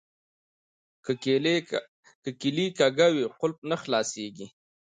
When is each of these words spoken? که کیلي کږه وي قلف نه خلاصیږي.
که 2.23 2.31
کیلي 2.41 2.67
کږه 2.79 3.07
وي 3.13 3.25
قلف 3.39 3.57
نه 3.69 3.75
خلاصیږي. 3.83 4.47